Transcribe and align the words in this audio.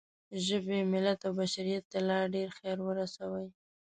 ژبې، 0.45 0.79
ملت 0.93 1.19
او 1.27 1.31
بشریت 1.39 1.83
ته 1.91 1.99
لا 2.07 2.19
ډېر 2.33 2.49
خیر 2.57 2.77
ورسوئ. 2.83 3.47